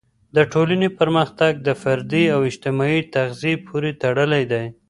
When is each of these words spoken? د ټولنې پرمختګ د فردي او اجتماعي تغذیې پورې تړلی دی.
د 0.35 0.37
ټولنې 0.53 0.89
پرمختګ 0.99 1.51
د 1.67 1.69
فردي 1.81 2.23
او 2.35 2.39
اجتماعي 2.49 3.01
تغذیې 3.15 3.53
پورې 3.65 3.91
تړلی 4.03 4.43
دی. 4.51 4.65